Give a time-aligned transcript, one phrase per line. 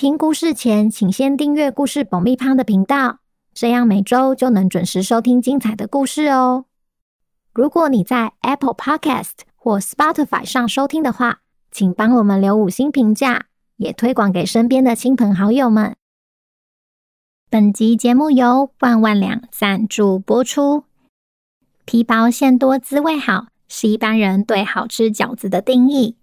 [0.00, 3.18] 听故事前，请先订阅“故事爆米花”的频道，
[3.52, 6.64] 这样每周就能准时收听精彩的故事哦。
[7.52, 15.94] 如果你在 Apple Podcast 或 Spotify 上收听的话，请帮我们留五星评价，也推广给身边的亲朋好友们。
[17.50, 20.84] 本集节目由万万两赞助播出。
[21.84, 26.16] 皮薄馅多滋味好，是一般人对好吃饺子的定义。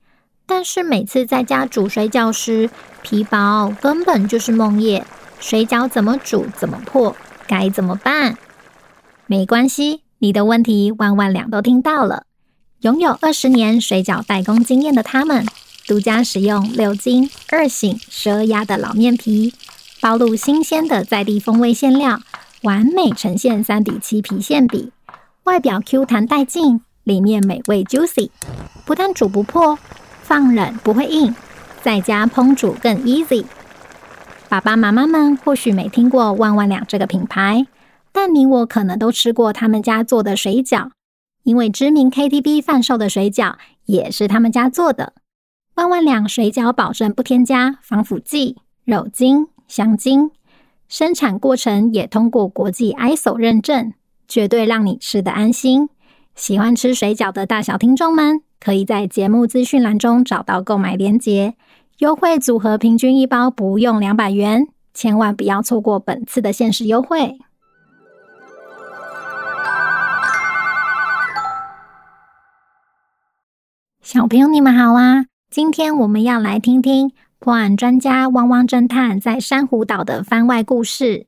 [0.48, 2.70] 但是每次在家煮水饺时，
[3.04, 5.04] 皮薄根本就是梦魇。
[5.40, 7.16] 水饺怎么煮怎么破，
[7.48, 8.38] 该怎么办？
[9.28, 12.24] 没关系，你的问题万万两都听到了。
[12.82, 15.46] 拥有二十年水饺代工经验的他们，
[15.86, 19.54] 独家使用六斤二醒十二压的老面皮，
[20.00, 22.20] 包入新鲜的在地风味馅料，
[22.62, 24.92] 完美呈现三比七皮馅比，
[25.44, 28.30] 外表 Q 弹带劲，里面美味 juicy，
[28.86, 29.78] 不但煮不破。
[30.28, 31.34] 放冷不会硬，
[31.82, 33.46] 在家烹煮更 easy。
[34.50, 37.66] 爸爸妈妈们或许没听过万万两这个品牌，
[38.12, 40.90] 但你我可能都吃过他们家做的水饺，
[41.44, 43.56] 因为知名 KTV 贩售的水饺
[43.86, 45.14] 也是他们家做的。
[45.76, 50.32] 万万两水饺保证不添加防腐剂、肉精、香精，
[50.90, 53.94] 生产过程也通过国际 ISO 认证，
[54.28, 55.88] 绝对让你吃得安心。
[56.38, 61.56] 喜欢吃水饺的大小听众们，可以在节目资讯栏中找到购买链接，
[61.98, 67.40] 优惠组合平均一包不用两百元，千万不要错过本次的限时优惠。
[74.04, 75.26] 小朋友，你们好啊！
[75.50, 81.26] 今天我们要来听听破案专家汪汪侦探在珊瑚岛的番外故事。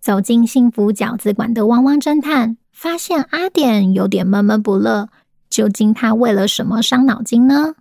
[0.00, 5.08] 走进幸福饺子馆的汪汪侦探，发现阿点有点闷闷不乐。
[5.48, 7.74] 究竟他为了什么伤脑筋呢？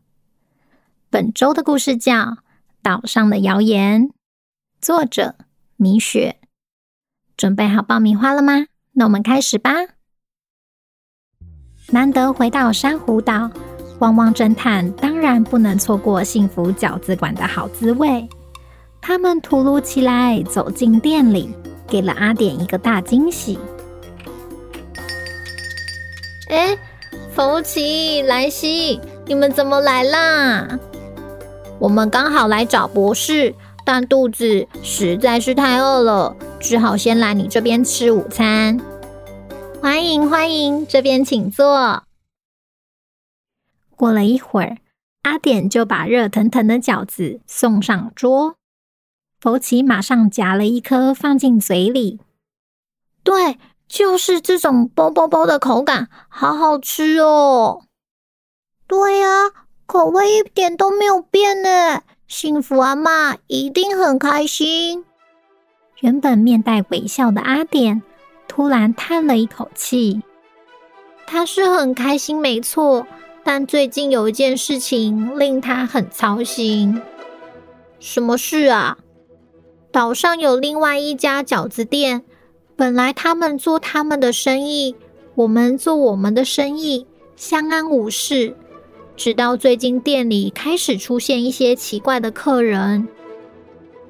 [1.09, 2.13] 本周的故事叫
[2.81, 4.03] 《岛上的谣言》，
[4.79, 5.35] 作者
[5.75, 6.39] 米雪。
[7.35, 8.67] 准备好爆米花了吗？
[8.93, 9.71] 那我们开始吧。
[11.89, 13.51] 难得回到珊瑚岛，
[13.99, 18.25] 汪汪侦探当然不能错过幸福饺子馆的好滋味。
[19.01, 21.53] 他们突如其来走进店里，
[21.85, 23.59] 给了阿点一个大惊喜。
[26.47, 26.77] 哎！
[27.33, 30.79] 福奇、莱西，你们怎么来啦？
[31.79, 38.79] 我们刚好来找博士，但肚子实在是太饿了，只好先来你这边吃午餐。
[39.81, 42.03] 欢迎欢迎，这边请坐。
[43.95, 44.77] 过了一会儿，
[45.23, 48.55] 阿点就把热腾腾的饺子送上桌。
[49.39, 52.19] 福奇马上夹了一颗放进嘴里，
[53.23, 53.57] 对。
[53.87, 57.83] 就是这种包包包的口感，好好吃哦！
[58.87, 59.51] 对呀，
[59.85, 62.01] 口味一点都没有变呢。
[62.27, 65.05] 幸福阿妈一定很开心。
[65.99, 68.01] 原本面带微笑的阿点
[68.47, 70.21] 突然叹了一口气。
[71.27, 73.07] 他是很开心，没错，
[73.43, 77.01] 但最近有一件事情令他很操心。
[77.99, 78.97] 什么事啊？
[79.91, 82.25] 岛上有另外一家饺子店。
[82.77, 84.95] 本来他们做他们的生意，
[85.35, 88.55] 我们做我们的生意，相安无事。
[89.15, 93.07] 直到最近店里开始出现一些奇怪的客人。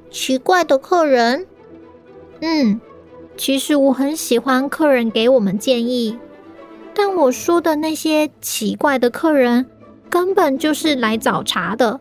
[0.10, 1.46] 奇怪的客人？
[2.42, 2.82] 嗯，
[3.38, 6.18] 其实我很喜欢客人给我们建议，
[6.96, 9.68] 但我说的那些奇怪的客人，
[10.10, 12.00] 根本就是来找茬的，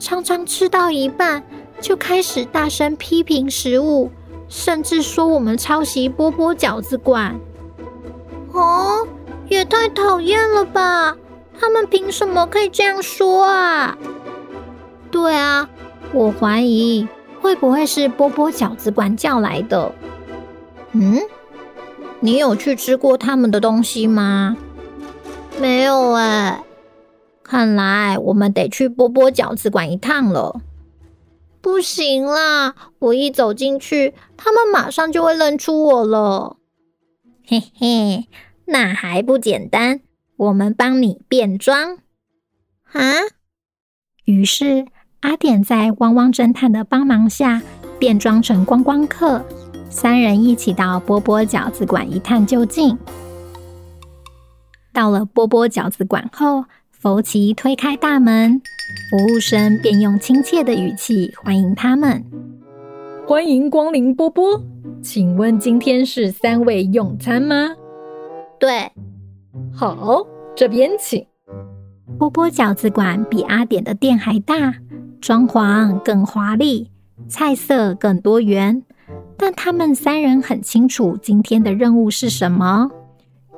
[0.00, 1.44] 常常吃到一半
[1.80, 4.10] 就开始大声批评食物。
[4.48, 7.38] 甚至说我们抄袭波波饺子馆，
[8.52, 9.06] 哦，
[9.48, 11.16] 也太讨厌了吧！
[11.58, 13.96] 他们凭什么可以这样说啊？
[15.10, 15.68] 对啊，
[16.12, 17.08] 我怀疑
[17.40, 19.92] 会不会是波波饺子馆叫来的？
[20.92, 21.20] 嗯，
[22.20, 24.56] 你有去吃过他们的东西吗？
[25.58, 26.62] 没有哎，
[27.42, 30.60] 看来我们得去波波饺子馆一趟了。
[31.66, 32.76] 不行啦！
[33.00, 36.58] 我一走进去，他们马上就会认出我了。
[37.44, 38.28] 嘿嘿，
[38.66, 40.00] 那还不简单？
[40.36, 41.98] 我们帮你变装
[42.92, 43.14] 啊！
[44.26, 44.86] 于是
[45.22, 47.60] 阿点在汪汪侦探的帮忙下，
[47.98, 49.44] 变装成观光客，
[49.90, 52.96] 三人一起到波波饺子馆一探究竟。
[54.92, 56.66] 到了波波饺子馆后，
[56.98, 58.62] 福奇推开大门，
[59.10, 62.24] 服务生便用亲切的语气欢迎他们
[63.28, 64.62] ：“欢迎光临波波，
[65.02, 67.68] 请问今天是三位用餐吗
[68.58, 68.90] ？”“对。
[69.74, 70.26] ”“好，
[70.56, 71.26] 这边请。”
[72.18, 74.76] 波波饺子馆比阿典的店还大，
[75.20, 76.90] 装潢更华丽，
[77.28, 78.82] 菜色更多元。
[79.36, 82.90] 但他们三人很清楚今天的任务是什么，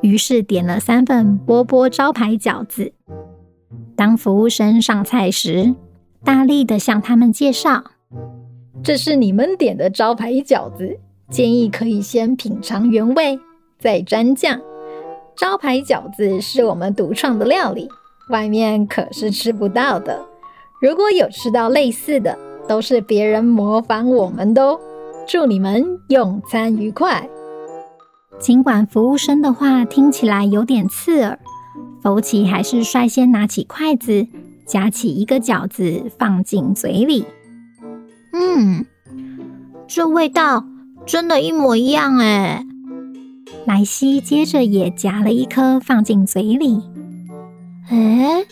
[0.00, 2.92] 于是点了三份波波招牌饺子。
[3.96, 5.74] 当服务生上菜时，
[6.24, 7.82] 大力地向他们介绍
[8.82, 10.98] ：“这是你们点的招牌饺子，
[11.30, 13.40] 建议可以先品尝原味，
[13.78, 14.60] 再沾酱。
[15.36, 17.88] 招牌饺子是我们独创的料理，
[18.30, 20.24] 外面可是吃不到的。
[20.80, 24.78] 如果有吃到类似的，都是别人模仿我们的哦。
[25.26, 27.28] 祝你们用餐愉快。”
[28.38, 31.38] 尽管服务生的话听起来有点刺耳。
[32.02, 34.26] 福奇还是率先拿起筷子，
[34.66, 37.24] 夹起一个饺子放进嘴里。
[38.32, 38.86] 嗯，
[39.88, 40.64] 这味道
[41.04, 42.64] 真的一模一样哎！
[43.66, 46.80] 莱西接着也夹了一颗放进嘴里。
[47.90, 48.46] 哎，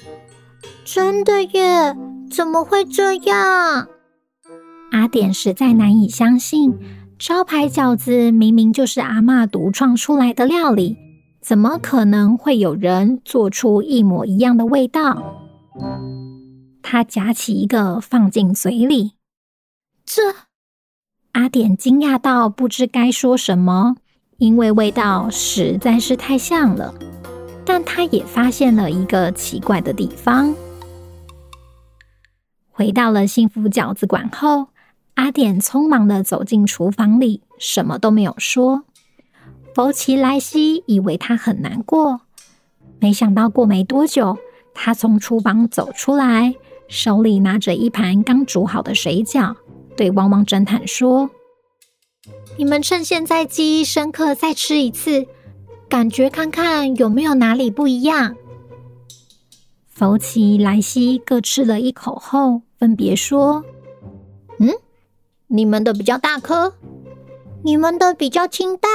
[0.85, 1.97] 真的耶？
[2.31, 3.87] 怎么会这样？
[4.91, 6.75] 阿典实在难以相信，
[7.19, 10.97] 招牌饺子明明就是阿嬷独创出来的料理。
[11.41, 15.47] 怎么可能会有人做出一模一样的味道？
[16.83, 19.13] 他夹起一个放进嘴里，
[20.05, 20.23] 这
[21.33, 23.97] 阿典惊讶到不知该说什么，
[24.39, 26.93] 因为味道实在是太像了。
[27.65, 30.53] 但他也发现了一个奇怪的地方。
[32.71, 34.69] 回到了幸福饺子馆后，
[35.17, 38.85] 阿典匆忙地走进厨房里，什么都没有说。
[39.75, 42.21] 福奇莱西以为他很难过，
[43.01, 44.39] 没想到过没多久，
[44.75, 46.55] 他从厨房走出来，
[46.87, 49.57] 手里拿着一盘刚煮好的水饺，
[49.97, 51.31] 对汪汪侦探说
[52.59, 55.27] ：“你们趁现在记忆深刻，再吃一次，
[55.89, 58.37] 感觉看看有没有哪里不一样。”
[59.89, 63.76] 福奇莱西各吃了一口后，分别说：“嗯，
[65.49, 66.75] 你们的比较大颗，
[67.65, 68.91] 你们的比较清淡。”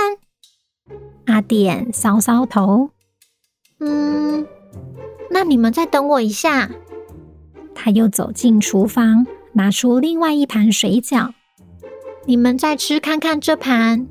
[1.26, 2.90] 阿典搔搔头，
[3.80, 4.46] 嗯，
[5.30, 6.72] 那你们再等我一下。
[7.74, 11.32] 他又走进厨房，拿出另外一盘水饺。
[12.26, 14.08] 你们再吃看看这盘。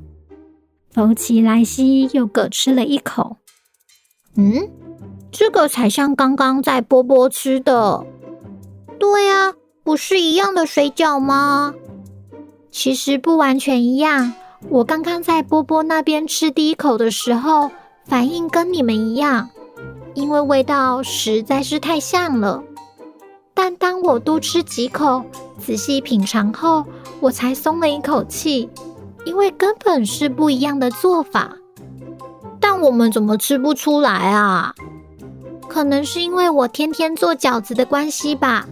[0.93, 3.37] 福奇莱西又各吃了一口。
[4.35, 4.69] 嗯，
[5.31, 8.05] 这个才像刚刚在波波吃的。
[8.99, 9.53] 对啊，
[9.83, 11.73] 不是一样的水饺吗？
[12.71, 14.33] 其实不完全一样。
[14.69, 17.69] 我刚刚在波波那边吃第一口的时候，
[18.05, 19.49] 反应跟你们一样，
[20.13, 22.63] 因为味道实在是太像了。
[23.53, 25.23] 但当我多吃几口，
[25.59, 26.85] 仔细品尝后，
[27.19, 28.69] 我才松了一口气，
[29.25, 31.57] 因为根本是不一样的做法。
[32.59, 34.73] 但我们怎么吃不出来啊？
[35.67, 38.67] 可能是因为我天天做饺子的关系吧，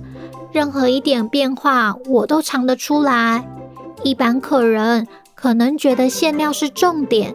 [0.52, 3.48] 任何一点变化我都尝得出来。
[4.04, 5.07] 一般客人。
[5.36, 7.33] 可能觉得馅料是重点，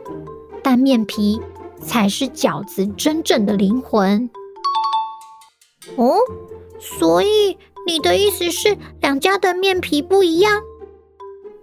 [0.62, 1.40] 但面皮
[1.80, 4.28] 才是饺子真正的灵魂。
[5.96, 6.18] 哦，
[6.78, 10.60] 所以你的意思是两家的面皮不一样？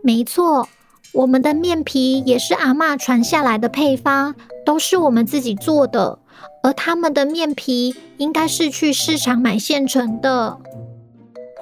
[0.01, 0.67] 没错，
[1.13, 4.33] 我们的面皮也是阿嬷传下来的配方，
[4.65, 6.17] 都是我们自己做的，
[6.63, 10.57] 而他们的面皮应该是去市场买现成的。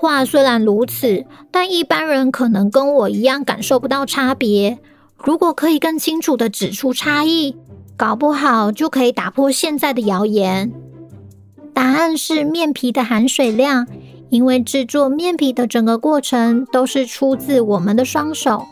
[0.01, 4.79] 话虽然如此，但一般人可能跟我一样感受不到差别。
[5.17, 7.57] 如果可以更清楚地指出差异，
[7.97, 10.71] 搞不好就可以打破现在的谣言。
[11.73, 13.87] 答案是面皮的含水量，
[14.29, 18.65] 因为制作面皮的整个过程都是出自我们的双手，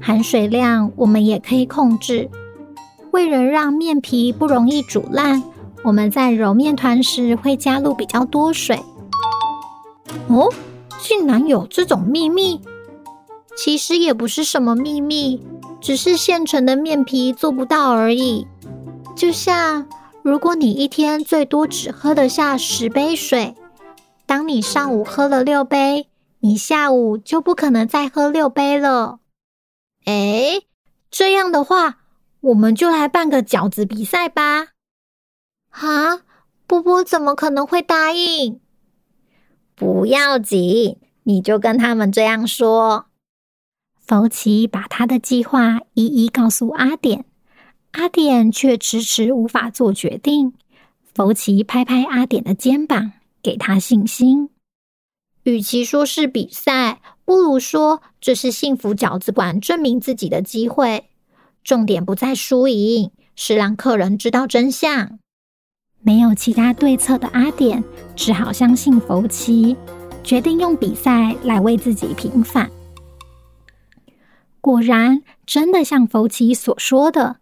[0.00, 2.28] 含水量我们也可以控制。
[3.12, 5.40] 为了让面皮不容易煮烂，
[5.84, 8.80] 我们在揉面团时会加入比较多水。
[10.28, 10.52] 哦，
[11.00, 12.60] 竟然有这种秘密！
[13.56, 15.40] 其实也不是什么秘密，
[15.80, 18.46] 只是现成的面皮做不到而已。
[19.14, 19.86] 就像
[20.22, 23.54] 如果你一天最多只喝得下十杯水，
[24.26, 26.08] 当你上午喝了六杯，
[26.40, 29.20] 你下午就不可能再喝六杯了。
[30.04, 30.62] 哎，
[31.10, 31.98] 这样的话，
[32.40, 34.68] 我们就来办个饺子比赛吧！
[35.70, 36.22] 哈，
[36.66, 38.60] 波波怎么可能会答应？
[39.74, 43.06] 不要紧，你就跟他们这样说。
[44.06, 47.24] 福奇把他的计划一一告诉阿典，
[47.92, 50.52] 阿典却迟迟无法做决定。
[51.14, 53.12] 福奇拍拍阿典的肩膀，
[53.42, 54.50] 给他信心。
[55.44, 61.10] 与其说是比赛，不如说这是幸福饺子馆证明自己的机会。
[61.62, 65.18] 重点不在输赢，是让客人知道真相。
[66.06, 67.82] 没有其他对策的阿典
[68.14, 69.74] 只好相信福奇，
[70.22, 72.70] 决定用比赛来为自己平反。
[74.60, 77.36] 果然，真的像福奇所说的，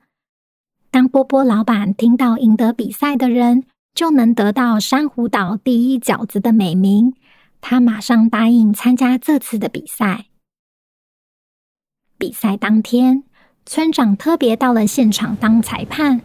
[0.93, 3.65] 当波波老板听到赢得比赛的人
[3.95, 7.15] 就能得到珊瑚岛第一饺子的美名，
[7.61, 10.27] 他马上答应参加这次的比赛。
[12.17, 13.25] 比赛当天，
[13.67, 16.21] 村长特别到了现场当裁判。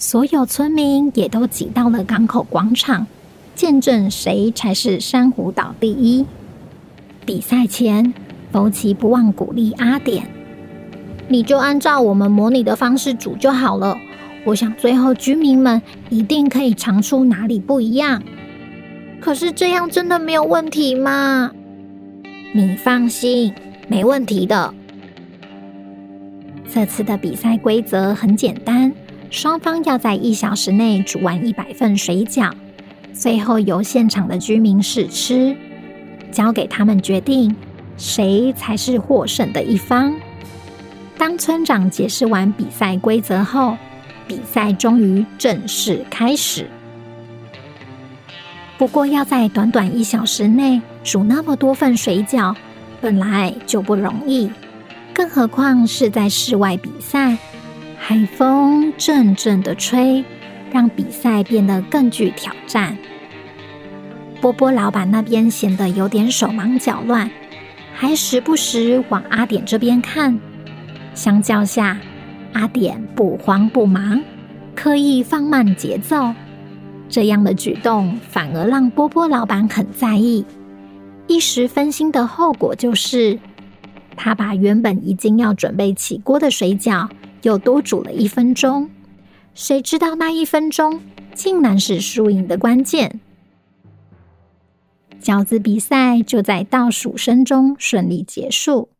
[0.00, 3.08] 所有村民也都挤到了港口广场，
[3.56, 6.24] 见证谁才是珊瑚岛第一。
[7.26, 8.14] 比赛前，
[8.52, 10.28] 福奇不忘鼓励阿典
[11.26, 13.98] ：“你就按照我们模拟的方式煮就好了。
[14.44, 18.22] 我想最后居民们一定可以尝出哪里不一样。
[19.20, 21.50] 可是这样真的没有问题吗？
[22.54, 23.52] 你放心，
[23.88, 24.72] 没问题的。
[26.72, 28.92] 这次的比赛规则很简单。”
[29.30, 32.50] 双方要在一小时内煮完一百份水饺，
[33.12, 35.54] 最后由现场的居民试吃，
[36.32, 37.54] 交给他们决定
[37.98, 40.14] 谁才是获胜的一方。
[41.18, 43.76] 当村长解释完比赛规则后，
[44.26, 46.68] 比赛终于正式开始。
[48.78, 52.54] 不过，要在短短一小时内煮那么多份水饺，
[53.00, 54.50] 本来就不容易，
[55.12, 57.36] 更何况是在室外比赛。
[58.08, 60.24] 海风阵阵的吹，
[60.72, 62.96] 让比赛变得更具挑战。
[64.40, 67.30] 波波老板那边显得有点手忙脚乱，
[67.92, 70.40] 还时不时往阿典这边看。
[71.12, 71.98] 相较下，
[72.54, 74.22] 阿典不慌不忙，
[74.74, 76.32] 刻意放慢节奏。
[77.10, 80.46] 这样的举动反而让波波老板很在意。
[81.26, 83.38] 一时分心的后果就是，
[84.16, 87.06] 他把原本已经要准备起锅的水饺。
[87.42, 88.90] 又多煮了一分钟，
[89.54, 91.00] 谁知道那一分钟
[91.34, 93.20] 竟然是输赢的关键。
[95.22, 98.90] 饺子比赛就在倒数声中顺利结束，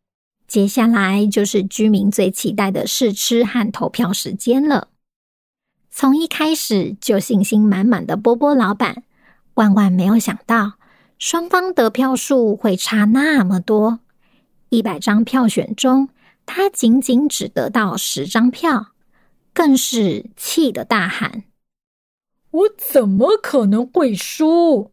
[0.47, 4.89] 接下来就是居民最期待的试吃和投票时间了。
[5.91, 9.03] 从一开始就信心满满的波波老板，
[9.55, 10.75] 万万没有想到
[11.19, 14.01] 双方得票数会差那么多，
[14.69, 16.09] 一百张票选中。
[16.51, 18.93] 他仅仅只得到十张票，
[19.53, 21.45] 更是气得大喊
[22.51, 24.93] ：“我怎么可能会输？”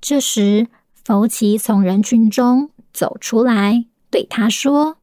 [0.00, 0.68] 这时，
[1.04, 4.96] 福奇从人群中走出来，对他说：“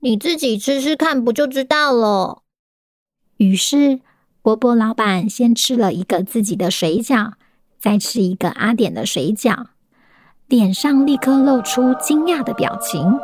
[0.00, 2.42] 你自己吃吃看，不就知道了。”
[3.36, 4.00] 于是，
[4.40, 7.34] 波波老板先吃了一个自己的水饺，
[7.78, 9.66] 再吃一个阿典的水饺，
[10.46, 13.20] 脸上立刻露出惊讶的表情。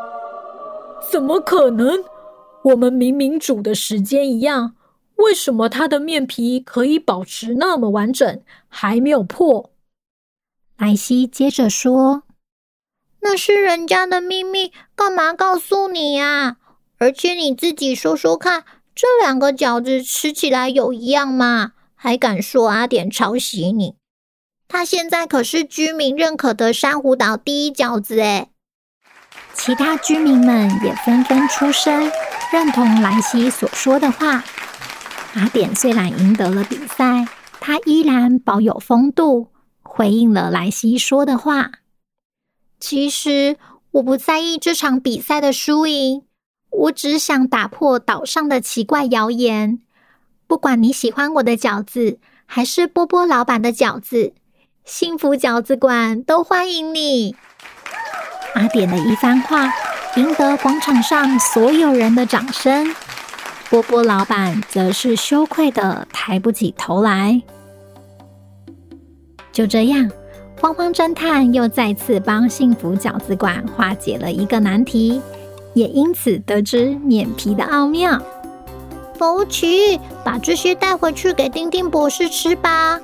[1.10, 2.04] 怎么可能？
[2.62, 4.76] 我们明明煮的时间一样，
[5.16, 9.70] 为什么它的面皮可以保持那么完整，还没有破？
[10.78, 12.22] 莱西接着说
[13.20, 16.58] ：“那是人家的秘密，干嘛告诉你呀？
[16.98, 18.64] 而且你自己说说看，
[18.94, 21.72] 这两个饺子吃起来有一样吗？
[21.94, 23.96] 还敢说阿典抄袭你？
[24.68, 28.49] 他现在可是居民认可的珊瑚岛第一饺子诶。”
[29.62, 32.10] 其他居民们也纷纷出声，
[32.50, 34.42] 认同莱西所说的话。
[35.34, 37.28] 阿典虽然赢得了比赛，
[37.60, 39.48] 他依然保有风度，
[39.82, 41.72] 回应了莱西说的话。
[42.80, 43.58] 其实
[43.90, 46.22] 我不在意这场比赛的输赢，
[46.70, 49.80] 我只想打破岛上的奇怪谣言。
[50.46, 54.32] 不管你喜欢我的饺子，还是波波老板的饺子，
[54.86, 57.36] 幸福饺子馆都欢迎你。
[58.54, 59.72] 阿典的一番话
[60.16, 62.94] 赢得广场上所有人的掌声，
[63.68, 67.40] 波波老板则是羞愧的抬不起头来。
[69.52, 70.10] 就这样，
[70.62, 75.20] 汪汪侦探又再次帮幸福饺子馆化解了一个难题，
[75.74, 78.20] 也因此得知面皮的奥妙。
[79.18, 82.98] 福奇，把这些带回去给丁丁博士吃吧。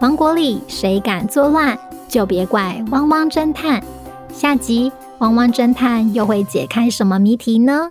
[0.00, 1.78] 王国里谁敢作乱，
[2.08, 3.82] 就别怪汪汪侦探。
[4.32, 7.90] 下集，汪汪侦探又会解开什么谜题呢？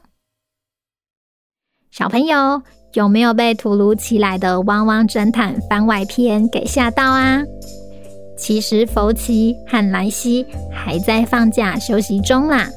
[1.92, 2.62] 小朋友
[2.94, 7.42] 有没有被突如其来的汪汪侦探番外篇给吓到啊？
[8.38, 12.70] 其实福奇和莱西还在放假休息中啦。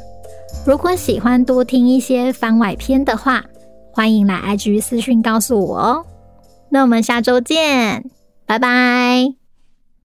[0.66, 3.44] 如果喜欢多听一些番外篇的话，
[3.92, 6.06] 欢迎来 IG 私讯告诉我哦。
[6.70, 8.08] 那我们下周见，
[8.46, 9.38] 拜拜。